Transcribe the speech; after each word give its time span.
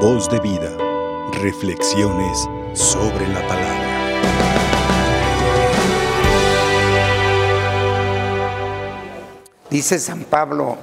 Voz 0.00 0.28
de 0.28 0.38
vida. 0.40 0.76
Reflexiones 1.40 2.46
sobre 2.74 3.26
la 3.28 3.40
palabra. 3.48 3.86
Dice 9.70 9.98
San 9.98 10.24
Pablo, 10.24 10.76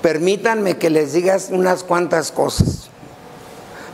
permítanme 0.00 0.78
que 0.78 0.88
les 0.88 1.12
digas 1.12 1.50
unas 1.52 1.84
cuantas 1.84 2.32
cosas. 2.32 2.88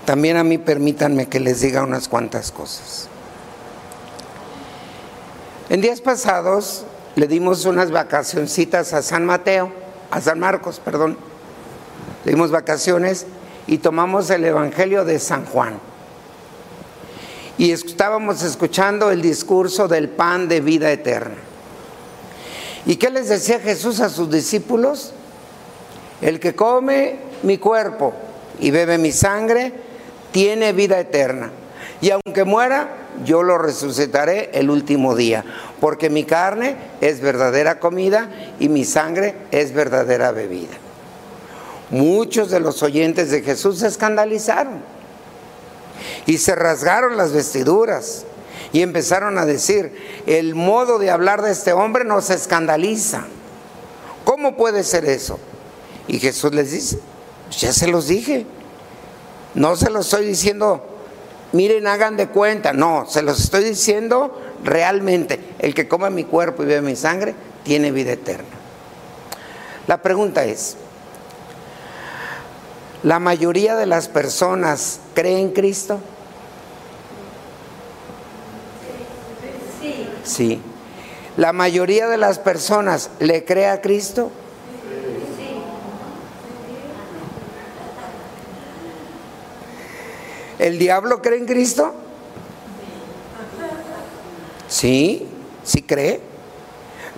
También 0.04 0.36
a 0.36 0.44
mí 0.44 0.58
permítanme 0.58 1.26
que 1.26 1.40
les 1.40 1.60
diga 1.60 1.82
unas 1.82 2.06
cuantas 2.06 2.52
cosas. 2.52 3.08
En 5.68 5.80
días 5.80 6.00
pasados 6.00 6.84
le 7.16 7.26
dimos 7.26 7.64
unas 7.64 7.90
vacacioncitas 7.90 8.92
a 8.92 9.02
San 9.02 9.26
Mateo, 9.26 9.72
a 10.12 10.20
San 10.20 10.38
Marcos, 10.38 10.78
perdón. 10.78 11.18
Le 12.24 12.30
dimos 12.30 12.52
vacaciones 12.52 13.26
y 13.66 13.78
tomamos 13.78 14.30
el 14.30 14.44
Evangelio 14.44 15.04
de 15.04 15.18
San 15.18 15.44
Juan. 15.44 15.78
Y 17.58 17.72
estábamos 17.72 18.42
escuchando 18.42 19.10
el 19.10 19.22
discurso 19.22 19.88
del 19.88 20.08
pan 20.08 20.48
de 20.48 20.60
vida 20.60 20.90
eterna. 20.92 21.36
¿Y 22.84 22.96
qué 22.96 23.10
les 23.10 23.28
decía 23.28 23.58
Jesús 23.58 24.00
a 24.00 24.08
sus 24.08 24.30
discípulos? 24.30 25.12
El 26.20 26.38
que 26.38 26.54
come 26.54 27.16
mi 27.42 27.58
cuerpo 27.58 28.14
y 28.60 28.70
bebe 28.70 28.98
mi 28.98 29.10
sangre 29.10 29.72
tiene 30.32 30.72
vida 30.72 31.00
eterna. 31.00 31.50
Y 32.00 32.10
aunque 32.10 32.44
muera, 32.44 32.88
yo 33.24 33.42
lo 33.42 33.58
resucitaré 33.58 34.50
el 34.52 34.68
último 34.68 35.16
día, 35.16 35.44
porque 35.80 36.10
mi 36.10 36.24
carne 36.24 36.76
es 37.00 37.20
verdadera 37.20 37.80
comida 37.80 38.28
y 38.60 38.68
mi 38.68 38.84
sangre 38.84 39.34
es 39.50 39.72
verdadera 39.72 40.30
bebida. 40.30 40.76
Muchos 41.90 42.50
de 42.50 42.60
los 42.60 42.82
oyentes 42.82 43.30
de 43.30 43.42
Jesús 43.42 43.78
se 43.78 43.86
escandalizaron 43.86 44.82
y 46.26 46.38
se 46.38 46.54
rasgaron 46.54 47.16
las 47.16 47.32
vestiduras 47.32 48.24
y 48.72 48.82
empezaron 48.82 49.38
a 49.38 49.46
decir, 49.46 50.22
el 50.26 50.54
modo 50.54 50.98
de 50.98 51.10
hablar 51.10 51.42
de 51.42 51.52
este 51.52 51.72
hombre 51.72 52.04
nos 52.04 52.30
escandaliza. 52.30 53.24
¿Cómo 54.24 54.56
puede 54.56 54.82
ser 54.82 55.04
eso? 55.04 55.38
Y 56.08 56.18
Jesús 56.18 56.52
les 56.52 56.72
dice, 56.72 56.98
ya 57.50 57.72
se 57.72 57.86
los 57.86 58.08
dije, 58.08 58.46
no 59.54 59.76
se 59.76 59.90
los 59.90 60.06
estoy 60.06 60.26
diciendo 60.26 60.96
miren, 61.52 61.86
hagan 61.86 62.16
de 62.16 62.28
cuenta. 62.28 62.72
No, 62.72 63.06
se 63.08 63.22
los 63.22 63.40
estoy 63.40 63.64
diciendo 63.64 64.38
realmente. 64.62 65.40
El 65.58 65.74
que 65.74 65.88
come 65.88 66.10
mi 66.10 66.24
cuerpo 66.24 66.62
y 66.62 66.66
bebe 66.66 66.82
mi 66.82 66.96
sangre 66.96 67.34
tiene 67.64 67.90
vida 67.90 68.12
eterna. 68.12 68.44
La 69.86 70.02
pregunta 70.02 70.44
es, 70.44 70.76
¿la 73.06 73.20
mayoría 73.20 73.76
de 73.76 73.86
las 73.86 74.08
personas 74.08 74.98
creen 75.14 75.38
en 75.38 75.50
Cristo? 75.52 76.00
Sí. 79.80 80.08
Sí. 80.24 80.60
¿La 81.36 81.52
mayoría 81.52 82.08
de 82.08 82.16
las 82.16 82.40
personas 82.40 83.10
le 83.20 83.44
cree 83.44 83.68
a 83.68 83.80
Cristo? 83.80 84.32
¿El 90.58 90.76
diablo 90.80 91.22
cree 91.22 91.38
en 91.38 91.46
Cristo? 91.46 91.94
Sí, 94.66 95.28
sí 95.62 95.82
cree. 95.82 96.20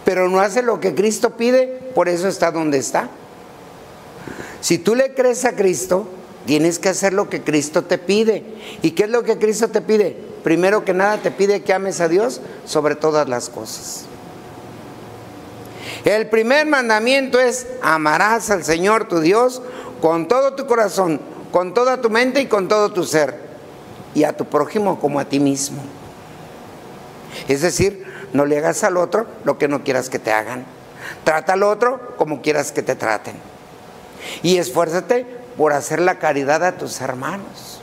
Pero 0.04 0.28
no 0.28 0.40
hace 0.40 0.60
lo 0.60 0.80
que 0.80 0.94
Cristo 0.94 1.38
pide, 1.38 1.66
por 1.94 2.10
eso 2.10 2.28
está 2.28 2.50
donde 2.50 2.76
está. 2.76 3.08
Si 4.60 4.78
tú 4.78 4.94
le 4.94 5.14
crees 5.14 5.44
a 5.44 5.52
Cristo, 5.52 6.08
tienes 6.46 6.78
que 6.78 6.88
hacer 6.88 7.12
lo 7.12 7.28
que 7.28 7.42
Cristo 7.42 7.84
te 7.84 7.98
pide. 7.98 8.44
¿Y 8.82 8.92
qué 8.92 9.04
es 9.04 9.10
lo 9.10 9.22
que 9.22 9.38
Cristo 9.38 9.68
te 9.68 9.80
pide? 9.80 10.16
Primero 10.42 10.84
que 10.84 10.94
nada 10.94 11.18
te 11.18 11.30
pide 11.30 11.62
que 11.62 11.72
ames 11.72 12.00
a 12.00 12.08
Dios 12.08 12.40
sobre 12.64 12.94
todas 12.94 13.28
las 13.28 13.48
cosas. 13.48 14.06
El 16.04 16.28
primer 16.28 16.66
mandamiento 16.66 17.40
es 17.40 17.66
amarás 17.82 18.50
al 18.50 18.64
Señor 18.64 19.08
tu 19.08 19.20
Dios 19.20 19.62
con 20.00 20.28
todo 20.28 20.54
tu 20.54 20.66
corazón, 20.66 21.20
con 21.50 21.74
toda 21.74 22.00
tu 22.00 22.08
mente 22.08 22.40
y 22.40 22.46
con 22.46 22.68
todo 22.68 22.92
tu 22.92 23.04
ser, 23.04 23.34
y 24.14 24.24
a 24.24 24.36
tu 24.36 24.46
prójimo 24.46 25.00
como 25.00 25.20
a 25.20 25.24
ti 25.24 25.40
mismo. 25.40 25.82
Es 27.48 27.62
decir, 27.62 28.04
no 28.32 28.46
le 28.46 28.58
hagas 28.58 28.84
al 28.84 28.96
otro 28.96 29.26
lo 29.44 29.58
que 29.58 29.68
no 29.68 29.84
quieras 29.84 30.08
que 30.08 30.18
te 30.18 30.32
hagan. 30.32 30.64
Trata 31.24 31.54
al 31.54 31.62
otro 31.62 32.16
como 32.16 32.42
quieras 32.42 32.72
que 32.72 32.82
te 32.82 32.94
traten. 32.94 33.34
Y 34.42 34.58
esfuérzate 34.58 35.26
por 35.56 35.72
hacer 35.72 36.00
la 36.00 36.18
caridad 36.18 36.64
a 36.64 36.76
tus 36.76 37.00
hermanos. 37.00 37.80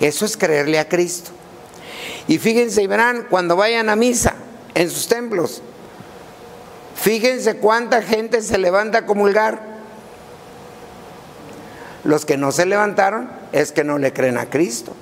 Eso 0.00 0.24
es 0.24 0.36
creerle 0.36 0.78
a 0.78 0.88
Cristo. 0.88 1.30
Y 2.26 2.38
fíjense 2.38 2.82
y 2.82 2.86
verán 2.86 3.26
cuando 3.28 3.56
vayan 3.56 3.88
a 3.88 3.96
misa 3.96 4.34
en 4.74 4.90
sus 4.90 5.08
templos, 5.08 5.62
fíjense 6.94 7.58
cuánta 7.58 8.02
gente 8.02 8.42
se 8.42 8.58
levanta 8.58 8.98
a 8.98 9.06
comulgar 9.06 9.74
los 12.04 12.26
que 12.26 12.36
no 12.36 12.52
se 12.52 12.66
levantaron 12.66 13.30
es 13.52 13.72
que 13.72 13.82
no 13.82 13.98
le 13.98 14.12
creen 14.12 14.38
a 14.38 14.46
Cristo. 14.46 14.92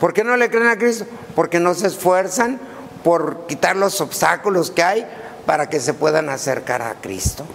¿Por 0.00 0.12
qué 0.12 0.22
no 0.22 0.36
le 0.36 0.48
creen 0.48 0.68
a 0.68 0.78
Cristo? 0.78 1.06
Porque 1.34 1.58
no 1.58 1.74
se 1.74 1.88
esfuerzan 1.88 2.60
por 3.02 3.46
quitar 3.46 3.76
los 3.76 4.00
obstáculos 4.00 4.70
que 4.70 4.82
hay 4.82 5.06
para 5.46 5.70
que 5.70 5.80
se 5.80 5.94
puedan 5.94 6.28
acercar 6.28 6.82
a 6.82 6.94
Cristo. 6.96 7.46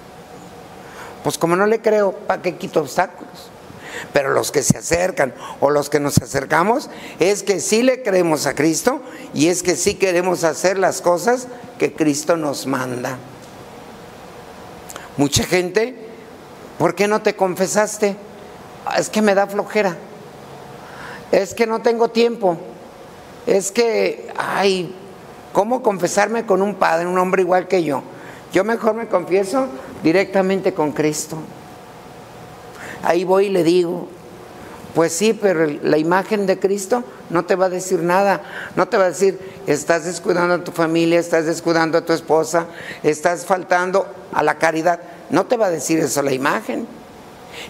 Pues 1.24 1.38
como 1.38 1.56
no 1.56 1.68
le 1.68 1.82
creo, 1.82 2.14
¿para 2.14 2.42
qué 2.42 2.56
quito 2.56 2.82
obstáculos? 2.82 3.50
Pero 4.14 4.34
los 4.34 4.52
que 4.52 4.64
se 4.64 4.78
acercan 4.78 5.34
o 5.60 5.70
los 5.70 5.90
que 5.90 6.00
nos 6.00 6.18
acercamos 6.18 6.90
es 7.20 7.44
que 7.44 7.60
sí 7.60 7.84
le 7.84 8.02
creemos 8.02 8.48
a 8.48 8.56
Cristo 8.56 9.02
y 9.34 9.50
es 9.50 9.62
que 9.62 9.76
sí 9.76 9.96
queremos 9.96 10.44
hacer 10.44 10.80
las 10.80 11.02
cosas 11.02 11.48
que 11.78 11.94
Cristo 11.94 12.38
nos 12.38 12.66
manda. 12.66 13.18
Mucha 15.18 15.44
gente 15.44 16.12
¿Por 16.82 16.96
qué 16.96 17.08
no 17.08 17.22
te 17.22 17.36
confesaste? 17.36 18.16
Es 18.98 19.08
que 19.08 19.22
me 19.22 19.36
da 19.36 19.46
flojera. 19.46 19.96
Es 21.32 21.54
que 21.54 21.68
no 21.68 21.84
tengo 21.84 22.10
tiempo. 22.10 22.58
Es 23.46 23.72
que, 23.72 24.34
ay, 24.36 24.96
¿cómo 25.54 25.84
confesarme 25.84 26.46
con 26.46 26.62
un 26.62 26.76
padre, 26.76 27.08
un 27.08 27.18
hombre 27.18 27.42
igual 27.42 27.68
que 27.68 27.84
yo? 27.84 28.04
Yo 28.54 28.64
mejor 28.64 28.96
me 28.96 29.08
confieso 29.08 29.68
directamente 30.04 30.74
con 30.74 30.92
Cristo. 30.92 31.38
Ahí 33.04 33.24
voy 33.24 33.46
y 33.46 33.50
le 33.50 33.64
digo, 33.64 34.08
pues 34.94 35.14
sí, 35.14 35.34
pero 35.34 35.66
la 35.82 35.98
imagen 35.98 36.46
de 36.46 36.60
Cristo 36.60 37.04
no 37.30 37.46
te 37.46 37.56
va 37.56 37.68
a 37.68 37.70
decir 37.70 38.02
nada. 38.02 38.42
No 38.76 38.88
te 38.88 38.98
va 38.98 39.06
a 39.06 39.10
decir, 39.10 39.40
estás 39.68 40.04
descuidando 40.04 40.56
a 40.56 40.64
tu 40.64 40.72
familia, 40.72 41.20
estás 41.20 41.46
descuidando 41.46 41.98
a 41.98 42.06
tu 42.06 42.12
esposa, 42.12 42.66
estás 43.02 43.46
faltando 43.46 44.06
a 44.34 44.44
la 44.44 44.58
caridad. 44.58 45.00
No 45.30 45.46
te 45.46 45.56
va 45.56 45.68
a 45.68 45.72
decir 45.72 46.00
eso 46.00 46.22
la 46.22 46.34
imagen. 46.34 46.88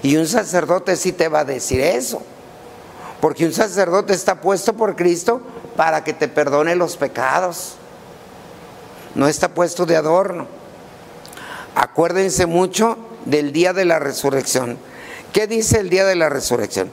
Y 0.01 0.17
un 0.17 0.27
sacerdote 0.27 0.95
sí 0.95 1.11
te 1.11 1.27
va 1.27 1.41
a 1.41 1.45
decir 1.45 1.79
eso. 1.79 2.23
Porque 3.19 3.45
un 3.45 3.53
sacerdote 3.53 4.13
está 4.13 4.41
puesto 4.41 4.73
por 4.73 4.95
Cristo 4.95 5.41
para 5.81 6.03
que 6.03 6.13
te 6.13 6.27
perdone 6.27 6.75
los 6.75 6.95
pecados. 6.95 7.73
No 9.15 9.27
está 9.27 9.55
puesto 9.55 9.87
de 9.87 9.95
adorno. 9.95 10.45
Acuérdense 11.73 12.45
mucho 12.45 12.99
del 13.25 13.51
día 13.51 13.73
de 13.73 13.85
la 13.85 13.97
resurrección. 13.97 14.77
¿Qué 15.33 15.47
dice 15.47 15.79
el 15.79 15.89
día 15.89 16.05
de 16.05 16.13
la 16.13 16.29
resurrección? 16.29 16.91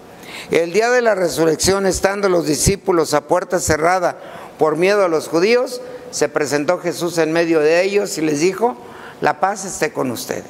El 0.51 0.73
día 0.73 0.89
de 0.89 1.03
la 1.03 1.15
resurrección, 1.15 1.85
estando 1.85 2.31
los 2.31 2.47
discípulos 2.47 3.13
a 3.13 3.29
puerta 3.29 3.61
cerrada 3.61 4.17
por 4.59 4.79
miedo 4.79 5.05
a 5.05 5.09
los 5.09 5.29
judíos, 5.29 5.83
se 6.11 6.31
presentó 6.31 6.79
Jesús 6.79 7.19
en 7.19 7.31
medio 7.31 7.61
de 7.61 7.83
ellos 7.83 8.17
y 8.17 8.23
les 8.23 8.41
dijo, 8.41 8.75
la 9.21 9.39
paz 9.39 9.67
esté 9.67 9.93
con 9.93 10.11
ustedes. 10.11 10.47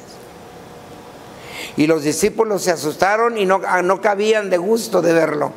Y 1.75 1.87
los 1.87 2.03
discípulos 2.03 2.61
se 2.61 2.71
asustaron 2.71 3.37
y 3.37 3.45
no, 3.45 3.59
ah, 3.67 3.81
no 3.81 3.99
cabían 3.99 4.49
de 4.49 4.57
gusto 4.57 5.01
de 5.01 5.11
verlo. 5.11 5.51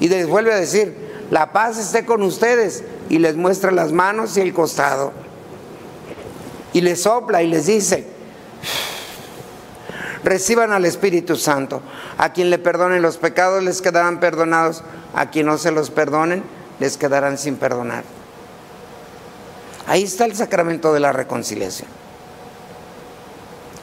Y 0.00 0.10
les 0.10 0.26
vuelve 0.26 0.52
a 0.52 0.56
decir, 0.56 1.13
la 1.30 1.52
paz 1.52 1.78
esté 1.78 2.04
con 2.04 2.22
ustedes. 2.22 2.84
Y 3.08 3.18
les 3.18 3.36
muestra 3.36 3.70
las 3.70 3.92
manos 3.92 4.36
y 4.36 4.40
el 4.40 4.54
costado. 4.54 5.12
Y 6.72 6.80
les 6.80 7.02
sopla 7.02 7.42
y 7.42 7.46
les 7.46 7.66
dice, 7.66 8.06
reciban 10.24 10.72
al 10.72 10.84
Espíritu 10.84 11.36
Santo. 11.36 11.82
A 12.18 12.32
quien 12.32 12.50
le 12.50 12.58
perdonen 12.58 13.02
los 13.02 13.18
pecados 13.18 13.62
les 13.62 13.82
quedarán 13.82 14.20
perdonados. 14.20 14.82
A 15.14 15.30
quien 15.30 15.46
no 15.46 15.58
se 15.58 15.70
los 15.70 15.90
perdonen 15.90 16.42
les 16.80 16.96
quedarán 16.96 17.38
sin 17.38 17.56
perdonar. 17.56 18.04
Ahí 19.86 20.04
está 20.04 20.24
el 20.24 20.34
sacramento 20.34 20.92
de 20.92 21.00
la 21.00 21.12
reconciliación. 21.12 21.88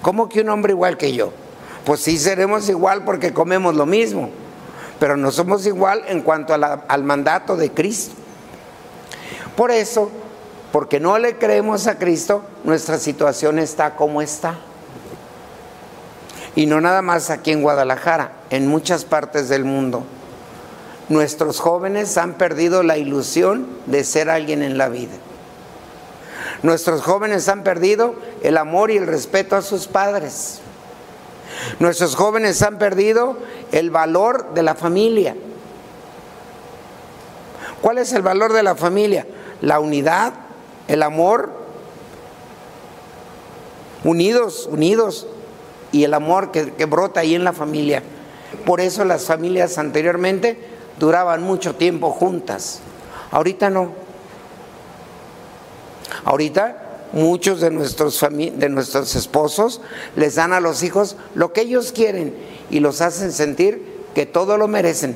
¿Cómo 0.02 0.30
que 0.30 0.42
un 0.42 0.50
hombre 0.50 0.74
igual 0.74 0.98
que 0.98 1.14
yo? 1.14 1.32
Pues 1.86 2.02
sí 2.02 2.18
seremos 2.18 2.70
igual 2.70 3.04
porque 3.06 3.34
comemos 3.34 3.76
lo 3.76 3.86
mismo, 3.86 4.30
pero 5.02 5.18
no 5.18 5.32
somos 5.32 5.66
igual 5.66 6.04
en 6.10 6.22
cuanto 6.22 6.54
al 6.54 7.04
mandato 7.04 7.58
de 7.58 7.72
Cristo. 7.72 8.14
Por 9.56 9.72
eso, 9.72 10.12
porque 10.72 11.00
no 11.00 11.18
le 11.18 11.40
creemos 11.40 11.88
a 11.88 11.98
Cristo, 11.98 12.44
nuestra 12.66 13.00
situación 13.00 13.58
está 13.58 13.96
como 13.96 14.22
está. 14.22 14.60
Y 16.56 16.68
no 16.68 16.82
nada 16.82 17.02
más 17.02 17.32
aquí 17.32 17.50
en 17.50 17.64
Guadalajara, 17.64 18.34
en 18.52 18.68
muchas 18.68 19.04
partes 19.04 19.50
del 19.50 19.66
mundo. 19.66 20.04
Nuestros 21.10 21.60
jóvenes 21.60 22.16
han 22.20 22.36
perdido 22.36 22.84
la 22.84 23.00
ilusión 23.00 23.66
de 23.88 24.04
ser 24.04 24.30
alguien 24.30 24.62
en 24.62 24.78
la 24.78 24.88
vida. 24.88 25.16
Nuestros 26.62 27.02
jóvenes 27.02 27.50
han 27.50 27.64
perdido 27.64 28.14
el 28.44 28.56
amor 28.56 28.92
y 28.92 28.98
el 28.98 29.08
respeto 29.08 29.56
a 29.56 29.64
sus 29.64 29.88
padres. 29.88 30.62
Nuestros 31.80 32.16
jóvenes 32.16 32.62
han 32.62 32.78
perdido 32.78 33.38
el 33.72 33.90
valor 33.90 34.54
de 34.54 34.64
la 34.64 34.76
familia. 34.76 35.36
¿Cuál 37.82 37.98
es 37.98 38.14
el 38.14 38.22
valor 38.22 38.54
de 38.54 38.64
la 38.64 38.76
familia? 38.76 39.26
La 39.62 39.80
unidad, 39.80 40.34
el 40.88 41.04
amor. 41.04 41.52
Unidos, 44.04 44.68
unidos. 44.72 45.28
Y 45.92 46.04
el 46.04 46.14
amor 46.14 46.52
que, 46.52 46.86
brota 46.86 47.22
ahí 47.22 47.36
en 47.36 47.44
la 47.44 47.54
familia. 47.54 48.04
Por 48.66 48.80
eso 48.80 49.04
las 49.04 49.26
familias 49.26 49.78
anteriormente 49.78 50.58
duraban 51.00 51.44
mucho 51.44 51.76
tiempo 51.76 52.12
juntas. 52.12 52.82
Ahorita 53.32 53.70
no. 53.70 53.92
Ahorita 56.24 56.91
muchos 57.14 57.60
de 57.60 57.72
nuestros, 57.72 58.20
de 58.20 58.70
nuestros 58.70 59.16
esposos 59.16 59.82
les 60.16 60.36
dan 60.36 60.54
a 60.54 60.60
los 60.60 60.84
hijos 60.84 61.18
lo 61.36 61.54
que 61.54 61.62
ellos 61.62 61.92
quieren 61.92 62.34
y 62.70 62.80
los 62.80 63.02
hacen 63.02 63.32
sentir 63.32 64.02
que 64.16 64.26
todo 64.26 64.58
lo 64.58 64.68
merecen. 64.68 65.16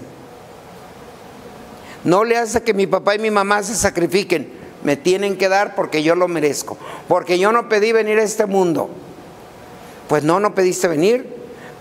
No 2.03 2.23
le 2.23 2.37
hace 2.37 2.61
que 2.61 2.73
mi 2.73 2.85
papá 2.85 3.15
y 3.15 3.19
mi 3.19 3.31
mamá 3.31 3.63
se 3.63 3.75
sacrifiquen, 3.75 4.51
me 4.83 4.95
tienen 4.95 5.37
que 5.37 5.49
dar 5.49 5.73
porque 5.75 6.03
yo 6.03 6.15
lo 6.15 6.27
merezco, 6.27 6.77
porque 7.07 7.39
yo 7.39 7.51
no 7.51 7.67
pedí 7.67 7.91
venir 7.91 8.19
a 8.19 8.23
este 8.23 8.45
mundo. 8.45 8.89
Pues 10.07 10.23
no, 10.23 10.39
no 10.39 10.53
pediste 10.53 10.87
venir, 10.87 11.27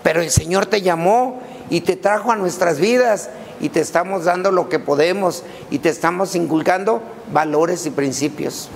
pero 0.01 0.21
el 0.21 0.31
Señor 0.31 0.65
te 0.65 0.81
llamó 0.81 1.41
y 1.69 1.81
te 1.81 1.95
trajo 1.95 2.31
a 2.31 2.35
nuestras 2.35 2.79
vidas 2.79 3.29
y 3.61 3.69
te 3.69 3.81
estamos 3.81 4.25
dando 4.25 4.51
lo 4.51 4.67
que 4.67 4.79
podemos 4.79 5.43
y 5.69 5.79
te 5.79 5.89
estamos 5.89 6.35
inculcando 6.35 7.01
valores 7.31 7.85
y 7.85 7.91
principios. 7.91 8.69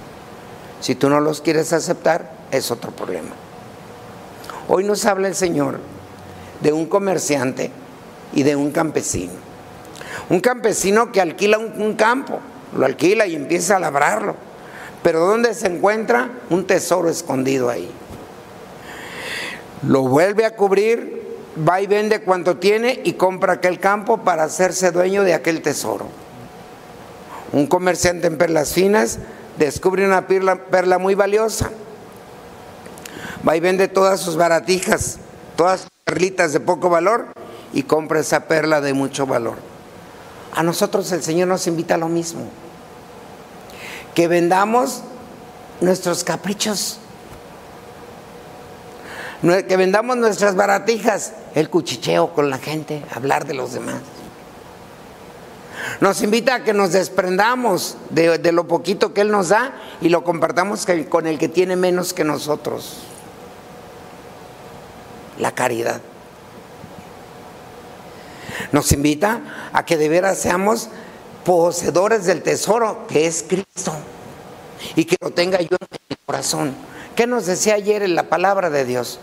Si 0.81 0.95
tú 0.95 1.09
no 1.09 1.19
los 1.19 1.41
quieres 1.41 1.73
aceptar, 1.73 2.31
es 2.51 2.71
otro 2.71 2.91
problema. 2.91 3.31
Hoy 4.67 4.83
nos 4.83 5.05
habla 5.05 5.27
el 5.27 5.35
Señor 5.35 5.79
de 6.61 6.73
un 6.73 6.85
comerciante 6.85 7.71
y 8.33 8.43
de 8.43 8.55
un 8.55 8.71
campesino. 8.71 9.33
Un 10.29 10.39
campesino 10.39 11.11
que 11.11 11.21
alquila 11.21 11.57
un, 11.57 11.95
campo, 11.95 12.39
lo 12.75 12.85
alquila 12.85 13.25
y 13.25 13.35
empieza 13.35 13.75
a 13.77 13.79
labrarlo. 13.79 14.35
Pero 15.01 15.25
¿dónde 15.25 15.53
se 15.53 15.67
encuentra? 15.67 16.29
Un 16.49 16.65
tesoro 16.65 17.09
escondido 17.09 17.69
ahí. 17.69 17.89
Lo 19.87 20.03
vuelve 20.03 20.45
a 20.45 20.55
cubrir, 20.55 21.25
va 21.67 21.81
y 21.81 21.87
vende 21.87 22.21
cuanto 22.21 22.57
tiene 22.57 23.01
y 23.03 23.13
compra 23.13 23.53
aquel 23.53 23.79
campo 23.79 24.19
para 24.19 24.43
hacerse 24.43 24.91
dueño 24.91 25.23
de 25.23 25.33
aquel 25.33 25.61
tesoro. 25.61 26.07
Un 27.51 27.65
comerciante 27.65 28.27
en 28.27 28.37
perlas 28.37 28.73
finas 28.73 29.19
descubre 29.59 30.05
una 30.05 30.25
perla, 30.25 30.97
muy 30.97 31.15
valiosa. 31.15 31.69
Va 33.47 33.55
y 33.55 33.59
vende 33.59 33.87
todas 33.87 34.19
sus 34.19 34.35
baratijas, 34.35 35.19
todas 35.55 35.81
sus 35.81 35.89
perlitas 36.03 36.53
de 36.53 36.59
poco 36.59 36.89
valor 36.89 37.27
y 37.73 37.83
compra 37.83 38.19
esa 38.19 38.47
perla 38.47 38.81
de 38.81 38.93
mucho 38.93 39.27
valor. 39.27 39.55
A 40.53 40.63
nosotros 40.63 41.11
el 41.11 41.21
Señor 41.21 41.47
nos 41.47 41.67
invita 41.67 41.95
a 41.95 41.97
lo 41.97 42.09
mismo. 42.09 42.49
Que 44.15 44.27
vendamos 44.27 45.03
nuestros 45.79 46.23
caprichos. 46.23 46.99
Que 49.41 49.77
vendamos 49.77 50.17
nuestras 50.17 50.55
baratijas, 50.55 51.33
el 51.55 51.69
cuchicheo 51.69 52.33
con 52.33 52.49
la 52.49 52.57
gente, 52.57 53.05
hablar 53.13 53.45
de 53.45 53.53
los 53.53 53.73
demás. 53.73 54.01
Nos 56.01 56.21
invita 56.21 56.55
a 56.55 56.63
que 56.63 56.73
nos 56.73 56.91
desprendamos 56.91 57.97
de, 58.09 58.51
lo 58.51 58.67
poquito 58.67 59.13
que 59.13 59.21
Él 59.21 59.31
nos 59.31 59.49
da 59.49 59.73
y 60.01 60.09
lo 60.09 60.23
compartamos 60.23 60.85
con 61.09 61.27
el 61.27 61.37
que 61.37 61.49
tiene 61.49 61.75
menos 61.75 62.13
que 62.13 62.23
nosotros. 62.23 62.99
La 65.37 65.53
caridad. 65.53 66.01
Nos 68.71 68.91
invita 68.91 69.69
a 69.73 69.85
que 69.85 69.97
de 69.97 70.09
veras 70.09 70.37
seamos 70.37 70.89
poseedores 71.43 72.25
del 72.25 72.43
tesoro 72.43 73.07
que 73.07 73.25
es 73.25 73.43
Cristo 73.47 73.93
y 74.95 75.05
que 75.05 75.17
lo 75.21 75.31
tenga 75.31 75.59
yo 75.59 75.77
en 75.79 75.99
mi 76.09 76.15
corazón. 76.25 76.75
¿Qué 77.15 77.27
nos 77.27 77.45
decía 77.45 77.75
ayer 77.75 78.03
en 78.03 78.15
la 78.15 78.29
palabra 78.29 78.69
de 78.69 78.85
Dios? 78.85 79.19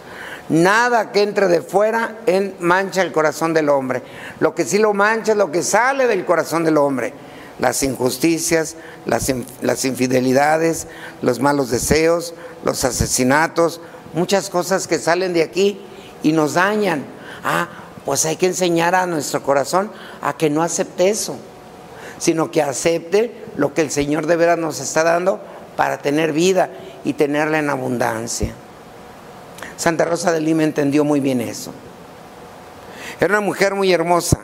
Nada 0.49 1.11
que 1.11 1.23
entre 1.23 1.49
de 1.49 1.61
fuera 1.61 2.19
en 2.27 2.55
mancha 2.61 3.03
el 3.03 3.13
corazón 3.13 3.53
del 3.53 3.69
hombre. 3.69 4.03
Lo 4.39 4.55
que 4.55 4.65
sí 4.65 4.79
lo 4.79 4.95
mancha 4.95 5.33
es 5.33 5.39
lo 5.39 5.51
que 5.51 5.63
sale 5.63 6.07
del 6.07 6.25
corazón 6.25 6.65
del 6.65 6.77
hombre. 6.77 7.13
Las 7.59 7.83
injusticias, 7.83 8.77
las, 9.07 9.33
las 9.63 9.85
infidelidades, 9.85 10.87
los 11.23 11.41
malos 11.41 11.71
deseos, 11.71 12.35
los 12.65 12.85
asesinatos, 12.85 13.81
muchas 14.13 14.51
cosas 14.51 14.87
que 14.87 14.99
salen 14.99 15.33
de 15.33 15.43
aquí 15.43 15.81
y 16.23 16.33
nos 16.33 16.55
dañan. 16.55 17.05
Ah, 17.43 17.69
pues 18.05 18.25
hay 18.25 18.37
que 18.37 18.47
enseñar 18.47 18.95
a 18.95 19.07
nuestro 19.07 19.43
corazón 19.43 19.91
a 20.23 20.37
que 20.37 20.49
no 20.49 20.63
acepte 20.63 21.09
eso, 21.09 21.37
sino 22.19 22.53
que 22.53 22.63
acepte 22.63 23.35
lo 23.57 23.75
que 23.75 23.83
el 23.83 23.91
Señor 23.91 24.27
de 24.27 24.37
veras 24.37 24.59
nos 24.59 24.79
está 24.81 25.03
dando 25.03 25.41
para 25.77 25.99
tener 25.99 26.33
vida 26.33 26.71
y 27.05 27.15
tenerla 27.15 27.59
en 27.59 27.69
abundancia. 27.69 28.55
Santa 29.77 30.05
Rosa 30.05 30.33
de 30.33 30.41
Lima 30.41 30.65
entendió 30.65 31.05
muy 31.05 31.21
bien 31.21 31.41
eso. 31.41 31.73
Era 33.21 33.35
una 33.35 33.41
mujer 33.41 33.75
muy 33.75 33.93
hermosa 33.93 34.41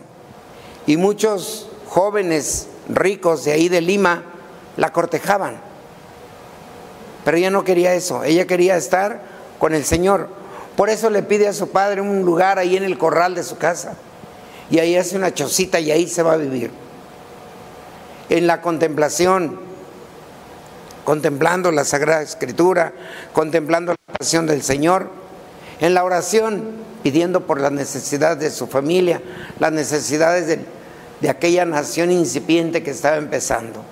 y 0.86 0.96
muchos 0.96 1.68
jóvenes 1.88 2.68
ricos 2.88 3.44
de 3.44 3.52
ahí 3.52 3.68
de 3.68 3.80
Lima 3.80 4.22
la 4.76 4.92
cortejaban. 4.92 5.60
Pero 7.24 7.36
ella 7.36 7.50
no 7.50 7.64
quería 7.64 7.94
eso, 7.94 8.24
ella 8.24 8.46
quería 8.46 8.76
estar 8.76 9.22
con 9.58 9.74
el 9.74 9.84
Señor. 9.84 10.28
Por 10.76 10.90
eso 10.90 11.10
le 11.10 11.22
pide 11.22 11.48
a 11.48 11.52
su 11.52 11.68
padre 11.68 12.00
un 12.00 12.22
lugar 12.22 12.58
ahí 12.58 12.76
en 12.76 12.82
el 12.82 12.98
corral 12.98 13.34
de 13.34 13.44
su 13.44 13.58
casa. 13.58 13.94
Y 14.70 14.78
ahí 14.78 14.96
hace 14.96 15.16
una 15.16 15.34
chocita 15.34 15.78
y 15.80 15.90
ahí 15.90 16.08
se 16.08 16.22
va 16.22 16.32
a 16.32 16.36
vivir. 16.36 16.70
En 18.30 18.46
la 18.46 18.62
contemplación, 18.62 19.60
contemplando 21.04 21.70
la 21.70 21.84
Sagrada 21.84 22.22
Escritura, 22.22 22.92
contemplando 23.34 23.92
la 23.92 24.14
pasión 24.18 24.46
del 24.46 24.62
Señor 24.62 25.21
en 25.82 25.94
la 25.94 26.04
oración, 26.04 26.62
pidiendo 27.02 27.44
por 27.44 27.60
las 27.60 27.72
necesidades 27.72 28.38
de 28.38 28.50
su 28.52 28.68
familia, 28.68 29.20
las 29.58 29.72
necesidades 29.72 30.46
de, 30.46 31.28
aquella 31.28 31.64
nación 31.64 32.12
incipiente 32.12 32.84
que 32.84 32.92
estaba 32.92 33.16
empezando. 33.16 33.82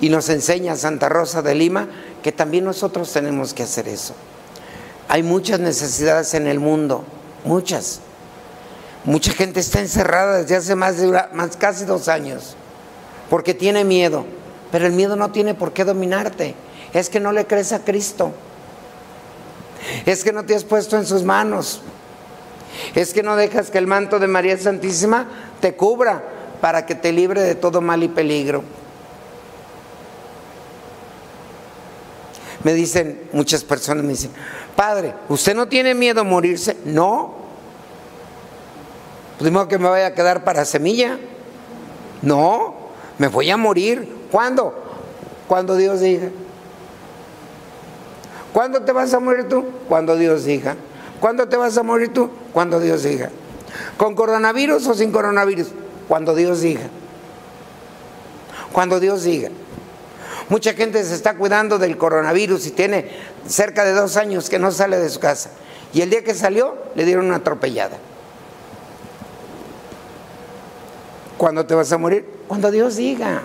Y 0.00 0.08
nos 0.08 0.28
enseña 0.28 0.74
Santa 0.74 1.08
Rosa 1.08 1.40
de 1.40 1.54
Lima 1.54 1.88
que 2.22 2.32
también 2.32 2.64
nosotros 2.64 3.12
tenemos 3.12 3.54
que 3.54 3.62
hacer 3.62 3.86
eso. 3.86 4.14
Hay 5.08 5.22
muchas 5.22 5.60
necesidades 5.60 6.34
en 6.34 6.48
el 6.48 6.58
mundo, 6.58 7.04
muchas. 7.44 8.00
Mucha 9.04 9.32
gente 9.32 9.60
está 9.60 9.78
encerrada 9.80 10.38
desde 10.38 10.56
hace 10.56 10.74
más 10.74 10.98
de 10.98 11.06
más, 11.32 11.56
casi 11.56 11.84
dos 11.84 12.08
años 12.08 12.56
porque 13.30 13.54
tiene 13.54 13.84
miedo, 13.84 14.24
pero 14.72 14.86
el 14.86 14.92
miedo 14.92 15.14
no 15.14 15.30
tiene 15.30 15.54
por 15.54 15.72
qué 15.72 15.84
dominarte. 15.84 16.54
Es 16.92 17.08
que 17.08 17.20
no 17.20 17.30
le 17.30 17.46
crees 17.46 17.72
a 17.72 17.80
Cristo. 17.80 18.32
Es 20.04 20.24
que 20.24 20.32
no 20.32 20.44
te 20.44 20.54
has 20.54 20.64
puesto 20.64 20.96
en 20.96 21.06
sus 21.06 21.22
manos. 21.22 21.82
Es 22.94 23.12
que 23.12 23.22
no 23.22 23.36
dejas 23.36 23.70
que 23.70 23.78
el 23.78 23.86
manto 23.86 24.18
de 24.18 24.26
María 24.26 24.56
Santísima 24.58 25.26
te 25.60 25.74
cubra 25.74 26.22
para 26.60 26.86
que 26.86 26.94
te 26.94 27.12
libre 27.12 27.42
de 27.42 27.54
todo 27.54 27.80
mal 27.80 28.02
y 28.02 28.08
peligro. 28.08 28.62
Me 32.64 32.74
dicen, 32.74 33.28
muchas 33.32 33.62
personas 33.62 34.02
me 34.04 34.10
dicen, 34.10 34.30
Padre, 34.74 35.14
¿usted 35.28 35.54
no 35.54 35.68
tiene 35.68 35.94
miedo 35.94 36.20
a 36.20 36.24
morirse? 36.24 36.76
No. 36.84 37.34
Pues 39.38 39.52
modo 39.52 39.68
que 39.68 39.78
me 39.78 39.88
vaya 39.88 40.06
a 40.06 40.14
quedar 40.14 40.44
para 40.44 40.64
semilla. 40.64 41.18
No, 42.22 42.74
me 43.18 43.28
voy 43.28 43.50
a 43.50 43.56
morir. 43.56 44.26
¿Cuándo? 44.30 44.74
Cuando 45.46 45.76
Dios 45.76 46.00
diga. 46.00 46.30
¿Cuándo 48.56 48.80
te 48.80 48.92
vas 48.92 49.12
a 49.12 49.20
morir 49.20 49.50
tú? 49.50 49.66
Cuando 49.86 50.16
Dios 50.16 50.46
diga. 50.46 50.76
¿Cuándo 51.20 51.46
te 51.46 51.58
vas 51.58 51.76
a 51.76 51.82
morir 51.82 52.14
tú? 52.14 52.30
Cuando 52.54 52.80
Dios 52.80 53.02
diga. 53.02 53.28
¿Con 53.98 54.14
coronavirus 54.14 54.86
o 54.86 54.94
sin 54.94 55.12
coronavirus? 55.12 55.68
Cuando 56.08 56.34
Dios 56.34 56.62
diga. 56.62 56.88
Cuando 58.72 58.98
Dios 58.98 59.24
diga. 59.24 59.50
Mucha 60.48 60.72
gente 60.72 61.04
se 61.04 61.14
está 61.14 61.36
cuidando 61.36 61.76
del 61.76 61.98
coronavirus 61.98 62.68
y 62.68 62.70
tiene 62.70 63.10
cerca 63.46 63.84
de 63.84 63.92
dos 63.92 64.16
años 64.16 64.48
que 64.48 64.58
no 64.58 64.72
sale 64.72 64.96
de 64.96 65.10
su 65.10 65.20
casa. 65.20 65.50
Y 65.92 66.00
el 66.00 66.08
día 66.08 66.24
que 66.24 66.32
salió 66.32 66.78
le 66.94 67.04
dieron 67.04 67.26
una 67.26 67.36
atropellada. 67.36 67.98
¿Cuándo 71.36 71.66
te 71.66 71.74
vas 71.74 71.92
a 71.92 71.98
morir? 71.98 72.26
Cuando 72.48 72.70
Dios 72.70 72.96
diga. 72.96 73.42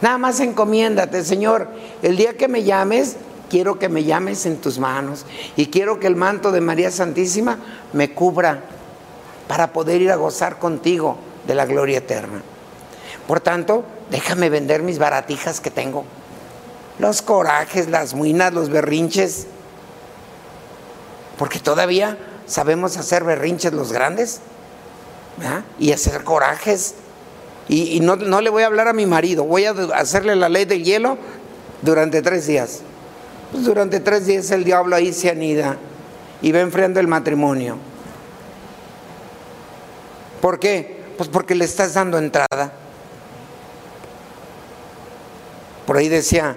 Nada 0.00 0.16
más 0.16 0.40
encomiéndate, 0.40 1.22
Señor. 1.24 1.68
El 2.00 2.16
día 2.16 2.38
que 2.38 2.48
me 2.48 2.62
llames, 2.62 3.18
quiero 3.50 3.78
que 3.78 3.88
me 3.88 4.04
llames 4.04 4.46
en 4.46 4.58
tus 4.58 4.78
manos 4.78 5.24
y 5.56 5.66
quiero 5.66 6.00
que 6.00 6.06
el 6.06 6.16
manto 6.16 6.52
de 6.52 6.60
María 6.60 6.90
Santísima 6.90 7.58
me 7.92 8.12
cubra 8.12 8.62
para 9.48 9.72
poder 9.72 10.02
ir 10.02 10.10
a 10.10 10.16
gozar 10.16 10.58
contigo 10.58 11.18
de 11.46 11.54
la 11.54 11.66
gloria 11.66 11.98
eterna. 11.98 12.42
Por 13.26 13.40
tanto, 13.40 13.84
déjame 14.10 14.50
vender 14.50 14.82
mis 14.82 14.98
baratijas 14.98 15.60
que 15.60 15.70
tengo. 15.70 16.04
Los 16.98 17.22
corajes, 17.22 17.88
las 17.88 18.14
muinas, 18.14 18.52
los 18.52 18.68
berrinches. 18.68 19.46
Porque 21.38 21.58
todavía 21.58 22.18
sabemos 22.46 22.96
hacer 22.96 23.24
berrinches 23.24 23.72
los 23.72 23.92
grandes 23.92 24.40
y 25.78 25.92
hacer 25.92 26.24
corajes. 26.24 26.94
Y, 27.68 28.00
no, 28.00 28.16
no, 28.16 28.40
le 28.40 28.50
voy 28.50 28.62
a 28.62 28.66
hablar 28.66 28.88
a 28.88 28.92
mi 28.92 29.06
marido, 29.06 29.44
voy 29.44 29.64
a 29.64 29.70
hacerle 29.94 30.36
la 30.36 30.50
ley 30.50 30.66
del 30.66 30.84
hielo 30.84 31.16
durante 31.80 32.20
tres 32.20 32.46
días. 32.46 32.82
Pues 33.54 33.66
durante 33.66 34.00
tres 34.00 34.26
días 34.26 34.50
el 34.50 34.64
diablo 34.64 34.96
ahí 34.96 35.12
se 35.12 35.30
anida 35.30 35.76
y 36.42 36.50
va 36.50 36.58
enfriando 36.58 36.98
el 36.98 37.06
matrimonio. 37.06 37.76
¿Por 40.40 40.58
qué? 40.58 41.04
Pues 41.16 41.28
porque 41.28 41.54
le 41.54 41.64
estás 41.64 41.94
dando 41.94 42.18
entrada. 42.18 42.72
Por 45.86 45.96
ahí 45.96 46.08
decía 46.08 46.56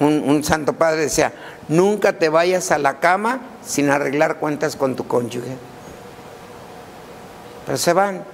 un, 0.00 0.42
santo 0.42 0.72
padre, 0.72 1.02
decía, 1.02 1.34
nunca 1.68 2.14
te 2.14 2.30
vayas 2.30 2.70
a 2.70 2.78
la 2.78 2.98
cama 2.98 3.42
sin 3.62 3.90
arreglar 3.90 4.38
cuentas 4.38 4.74
con 4.74 4.96
tu 4.96 5.06
cónyuge. 5.06 5.54
Pero 7.66 7.76
se 7.76 7.92
van 7.92 8.24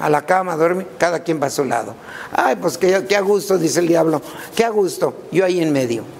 a 0.00 0.10
la 0.10 0.22
cama 0.22 0.56
dormir, 0.56 0.88
cada 0.98 1.20
quien 1.20 1.40
va 1.40 1.46
a 1.46 1.50
su 1.50 1.64
lado. 1.64 1.94
Ay, 2.32 2.56
pues 2.56 2.76
qué, 2.76 3.06
qué 3.08 3.14
a 3.14 3.20
gusto, 3.20 3.56
dice 3.56 3.78
el 3.78 3.86
diablo, 3.86 4.20
qué 4.56 4.64
a 4.64 4.70
gusto, 4.70 5.14
yo 5.30 5.44
ahí 5.44 5.62
en 5.62 5.72
medio. 5.72 6.17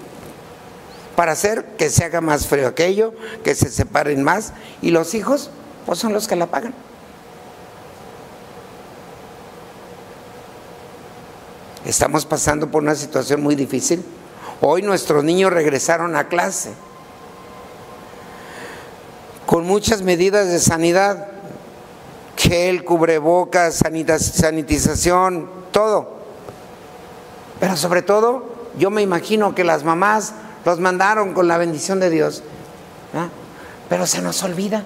Para 1.19 1.33
hacer 1.33 1.65
que 1.77 1.89
se 1.89 2.05
haga 2.05 2.21
más 2.21 2.47
frío 2.47 2.65
aquello, 2.65 3.13
que 3.43 3.53
se 3.53 3.69
separen 3.69 4.23
más, 4.23 4.53
y 4.81 4.91
los 4.91 5.13
hijos, 5.15 5.49
pues 5.85 5.99
son 5.99 6.13
los 6.13 6.29
que 6.29 6.37
la 6.37 6.45
pagan. 6.45 6.73
Estamos 11.83 12.25
pasando 12.25 12.71
por 12.71 12.83
una 12.83 12.95
situación 12.95 13.43
muy 13.43 13.55
difícil. 13.55 14.01
Hoy 14.61 14.81
nuestros 14.81 15.25
niños 15.25 15.51
regresaron 15.51 16.15
a 16.15 16.29
clase 16.29 16.71
con 19.45 19.65
muchas 19.65 20.01
medidas 20.01 20.47
de 20.47 20.59
sanidad, 20.59 21.27
gel, 22.37 22.85
cubrebocas, 22.85 23.75
sanitización, 23.75 25.49
todo. 25.73 26.13
Pero 27.59 27.75
sobre 27.75 28.03
todo, 28.03 28.45
yo 28.77 28.89
me 28.89 29.01
imagino 29.01 29.53
que 29.53 29.65
las 29.65 29.83
mamás 29.83 30.33
los 30.65 30.79
mandaron 30.79 31.33
con 31.33 31.47
la 31.47 31.57
bendición 31.57 31.99
de 31.99 32.09
Dios. 32.09 32.43
Pero 33.87 34.05
se 34.05 34.21
nos 34.21 34.43
olvida. 34.43 34.83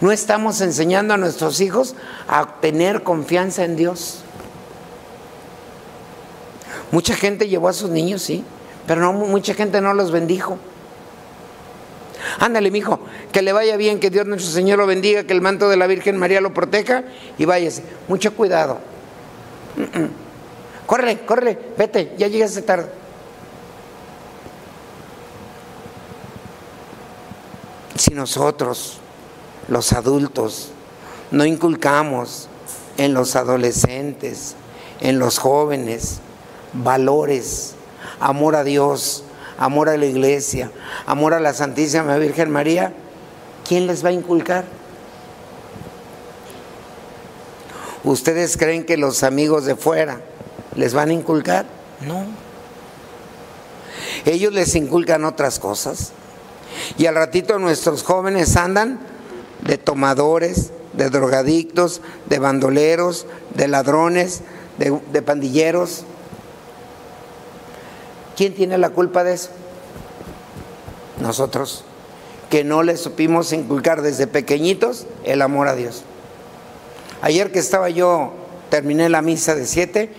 No 0.00 0.12
estamos 0.12 0.60
enseñando 0.60 1.14
a 1.14 1.16
nuestros 1.16 1.60
hijos 1.60 1.94
a 2.28 2.60
tener 2.60 3.02
confianza 3.02 3.64
en 3.64 3.76
Dios. 3.76 4.20
Mucha 6.92 7.14
gente 7.14 7.48
llevó 7.48 7.68
a 7.68 7.72
sus 7.72 7.90
niños, 7.90 8.22
sí, 8.22 8.44
pero 8.86 9.00
no, 9.00 9.12
mucha 9.12 9.54
gente 9.54 9.80
no 9.80 9.94
los 9.94 10.10
bendijo. 10.10 10.58
Ándale, 12.38 12.70
mijo, 12.70 13.00
que 13.32 13.42
le 13.42 13.52
vaya 13.52 13.76
bien, 13.76 14.00
que 14.00 14.10
Dios 14.10 14.26
nuestro 14.26 14.50
Señor 14.50 14.78
lo 14.78 14.86
bendiga, 14.86 15.24
que 15.24 15.32
el 15.32 15.40
manto 15.40 15.68
de 15.68 15.76
la 15.76 15.86
Virgen 15.86 16.18
María 16.18 16.40
lo 16.40 16.52
proteja 16.52 17.04
y 17.38 17.44
váyase. 17.44 17.82
Mucho 18.08 18.34
cuidado. 18.34 18.78
Córrele, 20.86 21.26
córrele, 21.26 21.58
vete, 21.76 22.14
ya 22.16 22.28
llegaste 22.28 22.62
tarde. 22.62 22.88
Si 27.96 28.14
nosotros, 28.14 28.98
los 29.68 29.92
adultos, 29.92 30.70
no 31.32 31.44
inculcamos 31.44 32.48
en 32.98 33.14
los 33.14 33.34
adolescentes, 33.34 34.54
en 35.00 35.18
los 35.18 35.38
jóvenes, 35.38 36.20
valores, 36.72 37.74
amor 38.20 38.54
a 38.54 38.62
Dios, 38.62 39.24
amor 39.58 39.88
a 39.88 39.96
la 39.96 40.06
iglesia, 40.06 40.70
amor 41.06 41.34
a 41.34 41.40
la 41.40 41.52
Santísima 41.52 42.16
Virgen 42.16 42.50
María, 42.50 42.92
¿quién 43.66 43.88
les 43.88 44.04
va 44.04 44.10
a 44.10 44.12
inculcar? 44.12 44.64
¿Ustedes 48.04 48.56
creen 48.56 48.84
que 48.84 48.96
los 48.96 49.24
amigos 49.24 49.64
de 49.64 49.74
fuera 49.74 50.20
les 50.76 50.94
van 50.94 51.10
a 51.10 51.12
inculcar? 51.12 51.66
No. 52.06 52.24
Ellos 54.24 54.52
les 54.52 54.74
inculcan 54.74 55.24
otras 55.24 55.58
cosas. 55.58 56.12
Y 56.98 57.06
al 57.06 57.14
ratito 57.14 57.58
nuestros 57.58 58.02
jóvenes 58.02 58.56
andan 58.56 59.00
de 59.62 59.78
tomadores, 59.78 60.72
de 60.92 61.10
drogadictos, 61.10 62.00
de 62.26 62.38
bandoleros, 62.38 63.26
de 63.54 63.68
ladrones, 63.68 64.42
de, 64.78 65.22
pandilleros. 65.22 66.04
¿Quién 68.36 68.54
tiene 68.54 68.78
la 68.78 68.90
culpa 68.90 69.24
de 69.24 69.34
eso? 69.34 69.50
Nosotros, 71.20 71.84
que 72.50 72.64
no 72.64 72.82
le 72.82 72.96
supimos 72.98 73.52
inculcar 73.52 74.02
desde 74.02 74.26
pequeñitos 74.26 75.06
el 75.24 75.40
amor 75.40 75.68
a 75.68 75.74
Dios. 75.74 76.02
Ayer 77.22 77.50
que 77.50 77.58
estaba 77.58 77.88
yo, 77.88 78.34
terminé 78.68 79.08
la 79.08 79.22
misa 79.22 79.54
de 79.54 79.66
siete 79.66 80.10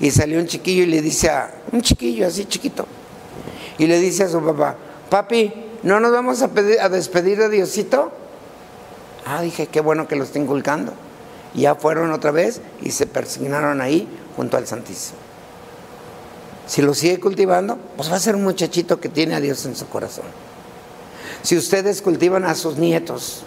y 0.00 0.10
salió 0.10 0.38
un 0.38 0.46
chiquillo 0.46 0.82
y 0.82 0.86
le 0.86 1.02
dice 1.02 1.30
a, 1.30 1.50
un 1.72 1.82
chiquillo 1.82 2.26
así 2.26 2.44
chiquito, 2.46 2.86
y 3.78 3.86
le 3.86 3.98
dice 3.98 4.24
a 4.24 4.28
su 4.28 4.40
papá, 4.42 4.76
papi, 5.10 5.52
¿no 5.82 6.00
nos 6.00 6.12
vamos 6.12 6.42
a, 6.42 6.50
a 6.80 6.88
despedir 6.88 7.38
de 7.38 7.48
Diosito? 7.48 8.12
Ah, 9.26 9.42
dije, 9.42 9.66
qué 9.66 9.80
bueno 9.80 10.06
que 10.06 10.16
lo 10.16 10.24
está 10.24 10.38
inculcando. 10.38 10.92
Y 11.54 11.62
ya 11.62 11.74
fueron 11.76 12.12
otra 12.12 12.30
vez 12.30 12.60
y 12.82 12.90
se 12.90 13.06
persignaron 13.06 13.80
ahí 13.80 14.08
junto 14.36 14.56
al 14.56 14.66
Santísimo. 14.66 15.18
Si 16.66 16.82
lo 16.82 16.94
sigue 16.94 17.20
cultivando, 17.20 17.78
pues 17.96 18.10
va 18.10 18.16
a 18.16 18.20
ser 18.20 18.36
un 18.36 18.42
muchachito 18.42 19.00
que 19.00 19.08
tiene 19.08 19.34
a 19.34 19.40
Dios 19.40 19.64
en 19.66 19.76
su 19.76 19.86
corazón. 19.88 20.24
Si 21.42 21.56
ustedes 21.56 22.02
cultivan 22.02 22.44
a 22.44 22.54
sus 22.54 22.76
nietos, 22.76 23.42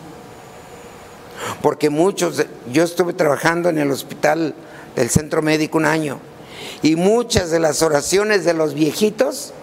porque 1.62 1.90
muchos, 1.90 2.46
yo 2.72 2.84
estuve 2.84 3.14
trabajando 3.14 3.70
en 3.70 3.80
el 3.80 3.92
hospital 3.92 4.54
del 4.96 5.10
centro 5.10 5.42
médico 5.42 5.78
un 5.78 5.86
año, 5.86 6.20
y 6.82 6.96
muchas 6.96 7.50
de 7.50 7.60
las 7.60 7.82
oraciones 7.82 8.46
de 8.46 8.54
los 8.54 8.74
viejitos 8.74 9.54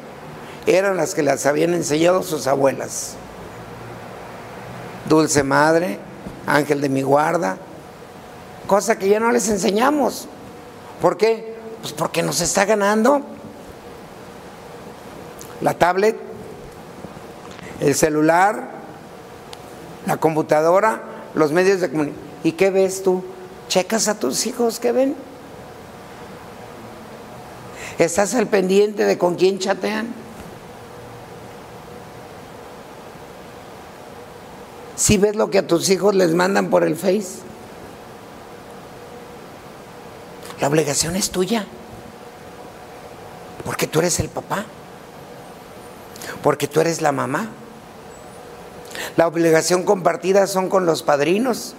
eran 0.66 0.96
las 0.96 1.14
que 1.14 1.22
las 1.22 1.46
habían 1.46 1.74
enseñado 1.74 2.22
sus 2.22 2.46
abuelas. 2.46 3.14
Dulce 5.08 5.42
Madre, 5.42 5.98
Ángel 6.46 6.80
de 6.80 6.88
mi 6.88 7.02
guarda, 7.02 7.58
cosa 8.66 8.98
que 8.98 9.08
ya 9.08 9.20
no 9.20 9.30
les 9.30 9.48
enseñamos. 9.48 10.26
¿Por 11.00 11.16
qué? 11.16 11.56
Pues 11.82 11.92
porque 11.92 12.22
nos 12.22 12.40
está 12.40 12.64
ganando 12.64 13.20
la 15.60 15.74
tablet, 15.74 16.16
el 17.80 17.94
celular, 17.94 18.70
la 20.06 20.16
computadora, 20.16 21.02
los 21.34 21.52
medios 21.52 21.80
de 21.80 21.90
comunicación. 21.90 22.24
¿Y 22.42 22.52
qué 22.52 22.70
ves 22.70 23.02
tú? 23.02 23.24
¿Checas 23.68 24.08
a 24.08 24.18
tus 24.18 24.46
hijos 24.46 24.78
qué 24.78 24.92
ven? 24.92 25.14
¿Estás 27.98 28.34
al 28.34 28.48
pendiente 28.48 29.04
de 29.04 29.18
con 29.18 29.36
quién 29.36 29.58
chatean? 29.58 30.12
Si 34.96 35.18
ves 35.18 35.36
lo 35.36 35.50
que 35.50 35.58
a 35.58 35.66
tus 35.66 35.88
hijos 35.90 36.14
les 36.14 36.34
mandan 36.34 36.70
por 36.70 36.84
el 36.84 36.96
Face? 36.96 37.42
La 40.60 40.68
obligación 40.68 41.16
es 41.16 41.30
tuya, 41.30 41.66
porque 43.64 43.86
tú 43.86 43.98
eres 43.98 44.20
el 44.20 44.28
papá 44.28 44.64
porque 46.44 46.68
tú 46.68 46.80
eres 46.80 47.00
la 47.00 47.10
mamá. 47.10 47.48
La 49.16 49.26
obligación 49.26 49.82
compartida 49.82 50.46
son 50.46 50.68
con 50.68 50.84
los 50.84 51.02
padrinos 51.02 51.74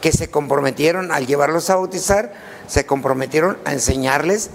que 0.00 0.10
se 0.10 0.30
comprometieron 0.30 1.12
al 1.12 1.26
llevarlos 1.26 1.68
a 1.68 1.76
bautizar, 1.76 2.32
se 2.66 2.86
comprometieron 2.86 3.58
a 3.66 3.72
enseñarles 3.72 4.48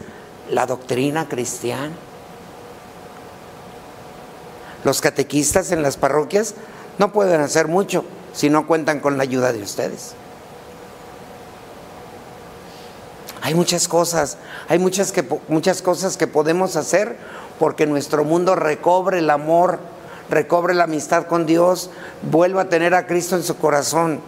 la 0.51 0.65
doctrina 0.65 1.27
cristiana. 1.27 1.94
Los 4.84 5.01
catequistas 5.01 5.72
en 5.72 5.82
las 5.82 5.98
parroquias 5.98 6.56
no 6.98 7.12
pueden 7.12 7.41
hacer 7.41 7.68
mucho 7.68 8.06
si 8.34 8.50
no 8.50 8.68
cuentan 8.68 9.00
con 9.00 9.18
la 9.18 9.24
ayuda 9.24 9.51
de 9.51 9.62
ustedes. 9.62 10.13
Hay 13.41 13.56
muchas 13.56 13.88
cosas, 13.88 14.38
hay 14.68 14.79
muchas, 14.79 15.12
que, 15.12 15.25
muchas 15.48 15.82
cosas 15.82 16.18
que 16.18 16.27
podemos 16.27 16.75
hacer 16.75 17.18
porque 17.58 17.86
nuestro 17.88 18.24
mundo 18.24 18.56
recobre 18.56 19.20
el 19.20 19.29
amor, 19.29 19.79
recobre 20.29 20.74
la 20.74 20.84
amistad 20.84 21.25
con 21.25 21.46
Dios, 21.46 21.89
vuelva 22.22 22.63
a 22.63 22.70
tener 22.70 22.94
a 22.94 23.08
Cristo 23.08 23.36
en 23.36 23.44
su 23.44 23.58
corazón. 23.58 24.22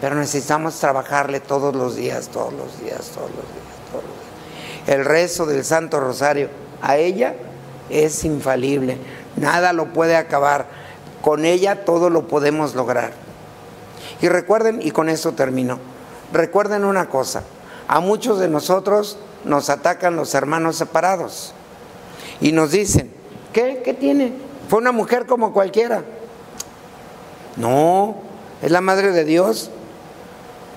Pero 0.00 0.16
necesitamos 0.16 0.78
trabajarle 0.78 1.40
todos 1.40 1.74
los 1.74 1.96
días, 1.96 2.28
todos 2.28 2.52
los 2.52 2.80
días, 2.80 3.10
todos 3.14 3.30
los 3.30 3.44
días. 3.44 3.69
El 4.86 5.04
rezo 5.04 5.46
del 5.46 5.64
Santo 5.64 6.00
Rosario 6.00 6.48
a 6.82 6.96
ella 6.96 7.34
es 7.90 8.24
infalible. 8.24 8.98
Nada 9.36 9.72
lo 9.72 9.92
puede 9.92 10.16
acabar. 10.16 10.66
Con 11.22 11.44
ella 11.44 11.84
todo 11.84 12.10
lo 12.10 12.28
podemos 12.28 12.74
lograr. 12.74 13.12
Y 14.22 14.28
recuerden, 14.28 14.80
y 14.82 14.90
con 14.90 15.08
eso 15.08 15.32
termino, 15.32 15.78
recuerden 16.32 16.84
una 16.84 17.08
cosa, 17.08 17.42
a 17.88 18.00
muchos 18.00 18.38
de 18.38 18.48
nosotros 18.48 19.18
nos 19.44 19.70
atacan 19.70 20.16
los 20.16 20.34
hermanos 20.34 20.76
separados 20.76 21.54
y 22.40 22.52
nos 22.52 22.70
dicen, 22.70 23.10
¿qué? 23.52 23.82
¿Qué 23.84 23.94
tiene? 23.94 24.32
Fue 24.68 24.78
una 24.78 24.92
mujer 24.92 25.26
como 25.26 25.52
cualquiera. 25.52 26.04
No, 27.56 28.16
es 28.62 28.70
la 28.70 28.80
madre 28.80 29.12
de 29.12 29.24
Dios. 29.24 29.70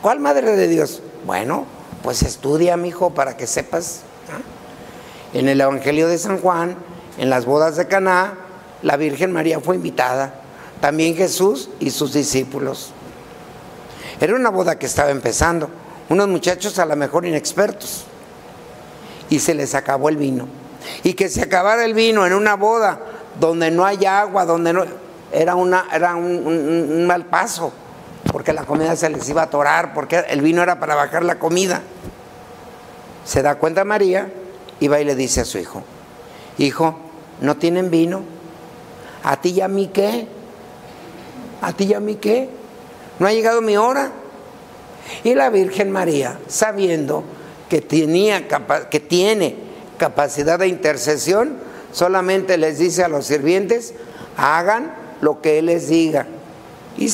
¿Cuál 0.01 0.19
madre 0.19 0.55
de 0.55 0.67
Dios? 0.67 1.01
Bueno, 1.25 1.65
pues 2.03 2.21
estudia, 2.21 2.77
mi 2.77 2.89
hijo, 2.89 3.11
para 3.11 3.37
que 3.37 3.47
sepas. 3.47 4.01
En 5.33 5.47
el 5.47 5.59
Evangelio 5.59 6.07
de 6.07 6.19
San 6.19 6.37
Juan, 6.37 6.75
en 7.17 7.29
las 7.29 7.45
bodas 7.45 7.75
de 7.75 7.87
Caná, 7.87 8.35
la 8.83 8.97
Virgen 8.97 9.31
María 9.31 9.59
fue 9.59 9.75
invitada, 9.77 10.35
también 10.81 11.15
Jesús 11.15 11.69
y 11.79 11.89
sus 11.89 12.13
discípulos. 12.13 12.91
Era 14.19 14.35
una 14.35 14.49
boda 14.49 14.77
que 14.77 14.85
estaba 14.85 15.09
empezando, 15.09 15.69
unos 16.09 16.27
muchachos 16.27 16.77
a 16.77 16.85
lo 16.85 16.95
mejor 16.95 17.25
inexpertos, 17.25 18.03
y 19.29 19.39
se 19.39 19.53
les 19.53 19.73
acabó 19.73 20.09
el 20.09 20.17
vino. 20.17 20.47
Y 21.03 21.13
que 21.13 21.29
se 21.29 21.41
acabara 21.41 21.85
el 21.85 21.93
vino 21.93 22.27
en 22.27 22.33
una 22.33 22.55
boda 22.55 22.99
donde 23.39 23.71
no 23.71 23.85
hay 23.85 24.05
agua, 24.05 24.45
donde 24.45 24.73
no... 24.73 24.85
Era, 25.31 25.55
una, 25.55 25.87
era 25.91 26.15
un, 26.15 27.07
mal 27.07 27.25
paso, 27.25 27.73
porque 28.33 28.51
la 28.51 28.65
comida 28.65 28.95
se 28.95 29.11
les 29.11 29.29
iba 29.29 29.43
a 29.43 29.45
atorar, 29.45 29.93
porque 29.93 30.25
el 30.27 30.41
vino 30.41 30.63
era 30.63 30.79
para 30.79 30.95
bajar 30.95 31.23
la 31.23 31.37
comida. 31.37 31.83
Se 33.23 33.43
da 33.43 33.55
cuenta 33.55 33.85
María 33.85 34.33
y 34.79 34.87
va 34.87 34.99
y 34.99 35.05
le 35.05 35.13
dice 35.13 35.41
a 35.41 35.45
su 35.45 35.59
hijo, 35.59 35.83
hijo, 36.57 36.97
¿no 37.41 37.57
tienen 37.57 37.91
vino? 37.91 38.23
¿A 39.23 39.39
ti 39.39 39.49
y 39.49 39.61
a 39.61 39.67
mí 39.67 39.91
qué? 39.93 40.27
¿A 41.61 41.73
ti 41.73 41.83
y 41.83 41.93
a 41.93 41.99
mí 41.99 42.15
qué? 42.15 42.49
¿No 43.19 43.27
ha 43.27 43.33
llegado 43.33 43.61
mi 43.61 43.77
hora? 43.77 44.11
Y 45.23 45.35
la 45.35 45.51
Virgen 45.51 45.91
María, 45.91 46.39
sabiendo 46.47 47.23
que, 47.69 47.81
tenía, 47.81 48.47
que 48.89 48.99
tiene 48.99 49.57
capacidad 49.99 50.57
de 50.57 50.69
intercesión, 50.69 51.57
solamente 51.91 52.57
les 52.57 52.79
dice 52.79 53.03
a 53.03 53.09
los 53.09 53.27
sirvientes, 53.27 53.93
hagan 54.37 54.91
lo 55.21 55.39
que 55.39 55.59
Él 55.59 55.67
les 55.67 55.87
diga. 55.87 56.25
Y 56.97 57.13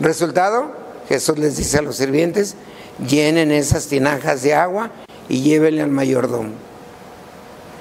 resultado, 0.00 0.72
Jesús 1.08 1.38
les 1.38 1.56
dice 1.56 1.78
a 1.78 1.82
los 1.82 1.96
sirvientes, 1.96 2.56
llenen 3.06 3.50
esas 3.50 3.86
tinajas 3.86 4.42
de 4.42 4.54
agua 4.54 4.90
y 5.28 5.42
llévenle 5.42 5.82
al 5.82 5.90
mayordomo. 5.90 6.50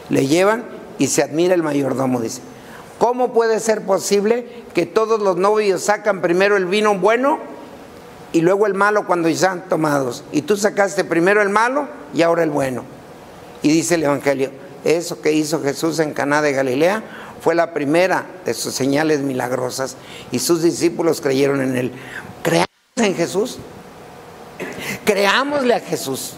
Le 0.10 0.28
llevan 0.28 0.66
y 0.98 1.08
se 1.08 1.24
admira 1.24 1.54
el 1.54 1.64
mayordomo, 1.64 2.20
dice. 2.22 2.42
¿Cómo 2.98 3.32
puede 3.32 3.60
ser 3.62 3.84
posible 3.84 4.66
que 4.74 4.86
todos 4.86 5.22
los 5.22 5.38
novios 5.38 5.84
sacan 5.84 6.22
primero 6.22 6.58
el 6.58 6.66
vino 6.66 6.98
bueno 7.00 7.40
y 8.34 8.42
luego 8.42 8.68
el 8.68 8.74
malo 8.74 9.08
cuando 9.08 9.30
ya 9.30 9.36
están 9.36 9.70
tomados? 9.70 10.26
Y 10.34 10.42
tú 10.42 10.58
sacaste 10.58 11.06
primero 11.06 11.42
el 11.42 11.50
malo 11.50 11.88
y 12.14 12.24
ahora 12.24 12.44
el 12.44 12.50
bueno. 12.50 12.84
Y 13.62 13.70
dice 13.70 13.96
el 13.96 14.04
Evangelio, 14.04 14.52
eso 14.84 15.22
que 15.22 15.32
hizo 15.32 15.62
Jesús 15.62 16.00
en 16.00 16.14
Caná 16.14 16.42
de 16.42 16.52
Galilea 16.52 17.04
fue 17.42 17.56
la 17.56 17.74
primera 17.74 18.26
de 18.46 18.54
sus 18.54 18.74
señales 18.74 19.20
milagrosas 19.22 19.96
y 20.32 20.40
sus 20.40 20.62
discípulos 20.62 21.22
creyeron 21.22 21.62
en 21.62 21.78
él. 21.78 21.92
Creamos 22.44 22.70
en 22.98 23.16
Jesús. 23.16 23.58
Creámosle 25.06 25.74
a 25.74 25.80
Jesús. 25.80 26.34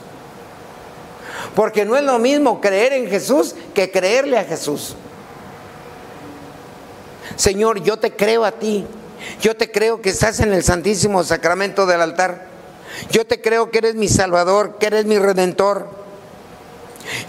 Porque 1.56 1.86
no 1.86 1.98
es 1.98 2.04
lo 2.04 2.20
mismo 2.20 2.62
creer 2.62 2.94
en 2.94 3.10
Jesús 3.10 3.56
que 3.74 3.92
creerle 3.92 4.38
a 4.38 4.46
Jesús. 4.46 4.96
Señor, 7.36 7.82
yo 7.82 7.98
te 7.98 8.16
creo 8.16 8.46
a 8.46 8.52
ti. 8.52 8.86
Yo 9.42 9.56
te 9.56 9.72
creo 9.72 10.02
que 10.02 10.10
estás 10.10 10.40
en 10.40 10.54
el 10.54 10.64
Santísimo 10.64 11.24
Sacramento 11.24 11.86
del 11.86 12.02
altar. 12.02 12.48
Yo 13.12 13.26
te 13.26 13.42
creo 13.42 13.72
que 13.72 13.80
eres 13.80 13.96
mi 13.96 14.08
Salvador, 14.08 14.78
que 14.80 14.88
eres 14.88 15.06
mi 15.06 15.18
Redentor. 15.18 16.01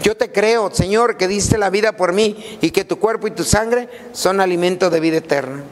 Yo 0.01 0.15
te 0.15 0.31
creo, 0.31 0.71
Señor, 0.71 1.17
que 1.17 1.27
diste 1.27 1.57
la 1.57 1.69
vida 1.69 1.93
por 1.93 2.13
mí 2.13 2.57
y 2.61 2.71
que 2.71 2.85
tu 2.85 2.99
cuerpo 2.99 3.27
y 3.27 3.31
tu 3.31 3.43
sangre 3.43 3.89
son 4.11 4.41
alimento 4.41 4.89
de 4.89 4.99
vida 4.99 5.17
eterna. 5.17 5.63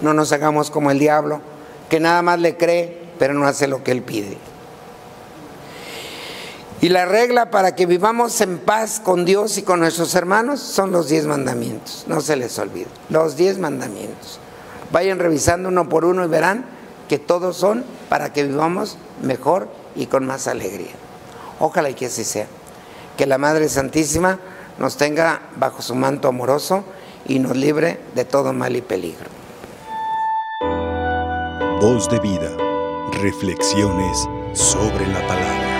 No 0.00 0.14
nos 0.14 0.32
hagamos 0.32 0.70
como 0.70 0.90
el 0.90 0.98
diablo, 0.98 1.40
que 1.88 2.00
nada 2.00 2.22
más 2.22 2.40
le 2.40 2.56
cree, 2.56 3.02
pero 3.18 3.34
no 3.34 3.46
hace 3.46 3.68
lo 3.68 3.84
que 3.84 3.92
él 3.92 4.02
pide. 4.02 4.36
Y 6.80 6.88
la 6.88 7.04
regla 7.04 7.52
para 7.52 7.76
que 7.76 7.86
vivamos 7.86 8.40
en 8.40 8.58
paz 8.58 8.98
con 8.98 9.24
Dios 9.24 9.56
y 9.56 9.62
con 9.62 9.78
nuestros 9.78 10.16
hermanos 10.16 10.58
son 10.58 10.90
los 10.90 11.08
diez 11.08 11.26
mandamientos. 11.26 12.04
No 12.08 12.20
se 12.20 12.34
les 12.34 12.58
olvide. 12.58 12.88
Los 13.08 13.36
diez 13.36 13.58
mandamientos. 13.58 14.40
Vayan 14.90 15.20
revisando 15.20 15.68
uno 15.68 15.88
por 15.88 16.04
uno 16.04 16.24
y 16.24 16.28
verán 16.28 16.64
que 17.08 17.20
todos 17.20 17.56
son 17.56 17.84
para 18.08 18.32
que 18.32 18.42
vivamos 18.42 18.96
mejor 19.22 19.68
y 19.94 20.06
con 20.06 20.26
más 20.26 20.46
alegría. 20.46 20.92
Ojalá 21.60 21.90
y 21.90 21.94
que 21.94 22.06
así 22.06 22.24
sea. 22.24 22.46
Que 23.16 23.26
la 23.26 23.38
Madre 23.38 23.68
Santísima 23.68 24.38
nos 24.78 24.96
tenga 24.96 25.42
bajo 25.56 25.82
su 25.82 25.94
manto 25.94 26.28
amoroso 26.28 26.84
y 27.26 27.38
nos 27.38 27.56
libre 27.56 28.00
de 28.14 28.24
todo 28.24 28.52
mal 28.52 28.74
y 28.76 28.80
peligro. 28.82 29.26
Voz 31.80 32.08
de 32.08 32.20
vida. 32.20 32.50
Reflexiones 33.12 34.28
sobre 34.54 35.06
la 35.08 35.26
palabra. 35.26 35.71